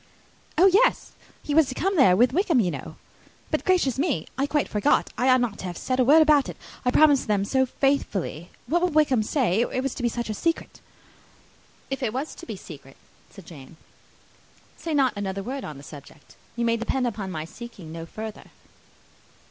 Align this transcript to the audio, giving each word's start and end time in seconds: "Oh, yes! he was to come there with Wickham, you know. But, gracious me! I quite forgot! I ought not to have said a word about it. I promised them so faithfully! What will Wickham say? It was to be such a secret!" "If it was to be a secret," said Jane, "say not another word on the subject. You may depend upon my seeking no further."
"Oh, 0.57 0.65
yes! 0.65 1.11
he 1.43 1.53
was 1.53 1.69
to 1.69 1.75
come 1.75 1.95
there 1.95 2.15
with 2.17 2.33
Wickham, 2.33 2.59
you 2.59 2.71
know. 2.71 2.95
But, 3.51 3.63
gracious 3.63 3.99
me! 3.99 4.25
I 4.35 4.47
quite 4.47 4.67
forgot! 4.67 5.11
I 5.15 5.29
ought 5.29 5.41
not 5.41 5.59
to 5.59 5.65
have 5.65 5.77
said 5.77 5.99
a 5.99 6.03
word 6.03 6.23
about 6.23 6.49
it. 6.49 6.57
I 6.83 6.89
promised 6.89 7.27
them 7.27 7.45
so 7.45 7.67
faithfully! 7.67 8.49
What 8.65 8.81
will 8.81 8.89
Wickham 8.89 9.21
say? 9.21 9.61
It 9.61 9.83
was 9.83 9.93
to 9.93 10.01
be 10.01 10.09
such 10.09 10.27
a 10.27 10.33
secret!" 10.33 10.81
"If 11.91 12.01
it 12.01 12.13
was 12.13 12.33
to 12.33 12.47
be 12.47 12.55
a 12.55 12.57
secret," 12.57 12.97
said 13.29 13.45
Jane, 13.45 13.77
"say 14.75 14.95
not 14.95 15.13
another 15.15 15.43
word 15.43 15.63
on 15.63 15.77
the 15.77 15.83
subject. 15.83 16.35
You 16.55 16.65
may 16.65 16.77
depend 16.77 17.05
upon 17.05 17.29
my 17.29 17.45
seeking 17.45 17.91
no 17.91 18.07
further." 18.07 18.45